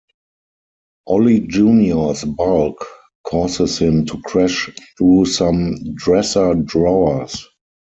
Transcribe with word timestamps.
Ollie 1.05 1.41
Junior's 1.47 2.23
bulk 2.25 2.87
causes 3.23 3.77
him 3.77 4.03
to 4.07 4.19
crash 4.23 4.67
through 4.97 5.25
some 5.25 5.75
dresser 5.93 6.55
drawers. 6.55 7.47